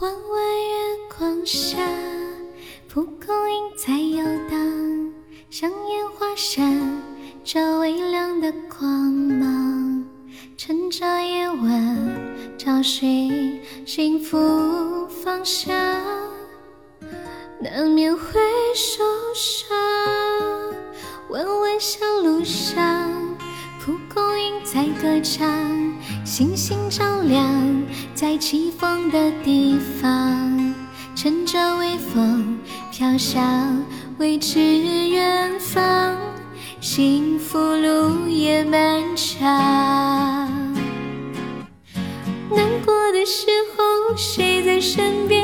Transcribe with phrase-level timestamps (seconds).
[0.00, 1.78] 弯弯月光下，
[2.86, 5.12] 蒲公英在游荡，
[5.48, 7.02] 像烟花闪
[7.42, 10.04] 着微亮的光芒。
[10.58, 12.08] 趁着夜晚
[12.58, 15.74] 找寻幸福方向，
[17.58, 18.38] 难免会
[18.74, 19.02] 受
[19.34, 19.78] 伤。
[21.30, 23.10] 弯弯小路上，
[23.82, 25.46] 蒲公英在歌唱，
[26.24, 27.82] 星星照亮
[28.14, 30.74] 在起风的地方。
[31.14, 32.58] 乘着微风
[32.92, 33.82] 飘向
[34.18, 34.60] 未知
[35.08, 36.14] 远方，
[36.78, 39.48] 幸福路也漫长。
[42.50, 45.35] 难过的时候，谁在身边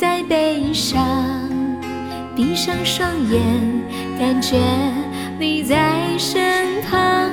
[0.00, 0.98] 在悲伤。
[2.34, 3.38] 闭上双眼，
[4.18, 4.56] 感觉
[5.38, 7.30] 你在身旁，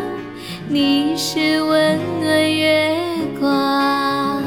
[0.68, 2.98] 你是温暖月
[3.40, 4.44] 光，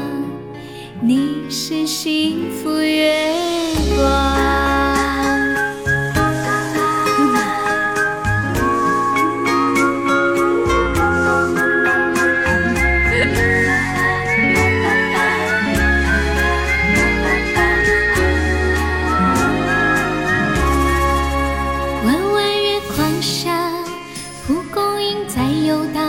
[1.01, 3.50] 你是幸福月
[24.51, 26.03] 蒲公英在游荡，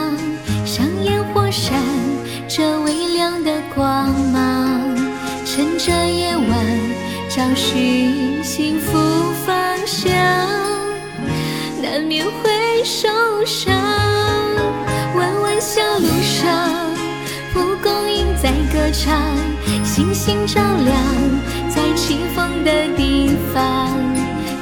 [0.67, 1.81] 像烟火闪
[2.49, 4.81] 着微亮的光芒。
[5.45, 6.67] 趁着夜晚
[7.29, 8.99] 找寻幸福
[9.47, 9.55] 方
[9.87, 10.13] 向，
[11.81, 13.09] 难免会受
[13.47, 13.73] 伤。
[15.15, 16.69] 弯弯小路上，
[17.55, 19.23] 蒲公英在歌唱，
[19.85, 20.97] 星星照亮
[21.71, 23.89] 在起风的地方。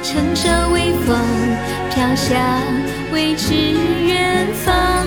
[0.03, 1.17] 乘着微风
[1.89, 2.37] 飘向
[3.11, 5.05] 未知远方，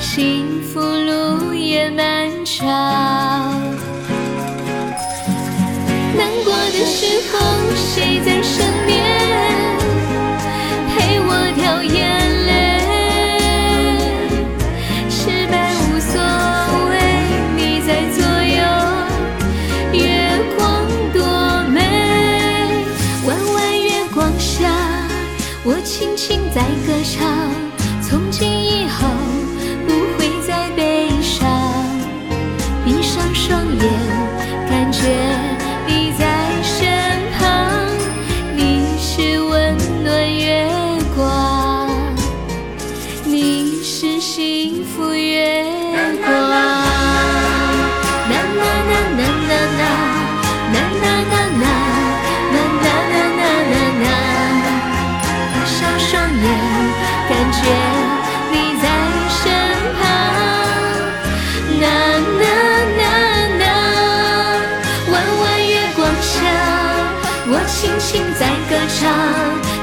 [0.00, 2.66] 幸福路也漫长。
[6.16, 7.38] 难过的时候，
[7.74, 9.13] 谁在身边
[26.54, 27.50] 在歌唱，
[28.02, 29.08] 从今以后
[29.86, 31.48] 不会再悲伤。
[32.84, 33.82] 闭上双眼，
[34.68, 35.00] 感觉
[35.86, 36.24] 你在
[36.62, 36.86] 身
[37.38, 37.42] 旁，
[38.54, 40.68] 你是温暖月
[41.16, 41.88] 光，
[43.24, 45.64] 你是幸福月
[46.22, 46.30] 光。
[46.30, 46.60] 啦啦啦
[48.30, 48.34] 啦，
[49.18, 51.06] 啦啦啦啦，
[56.14, 56.46] 双眼，
[57.28, 57.58] 感觉
[58.52, 58.86] 你在
[59.34, 59.42] 身
[59.98, 60.00] 旁。
[61.80, 61.82] 那
[62.38, 62.42] 那
[62.98, 63.02] 那
[63.58, 63.62] 那，
[65.10, 66.38] 弯弯月光下，
[67.48, 69.02] 我轻轻在歌唱。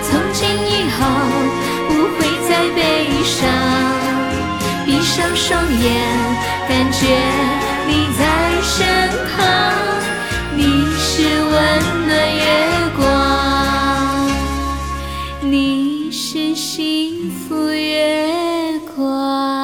[0.07, 0.99] 从今以后
[1.89, 2.79] 不会再悲
[3.25, 3.37] 伤。
[4.85, 5.49] 闭上双
[5.83, 5.83] 眼，
[6.69, 6.97] 感觉
[7.85, 8.21] 你在
[8.63, 8.79] 身
[9.35, 9.37] 旁，
[10.55, 10.61] 你
[10.97, 11.11] 是
[11.43, 11.51] 温
[12.07, 12.41] 暖月
[12.95, 13.03] 光，
[15.41, 19.60] 你是幸福月光。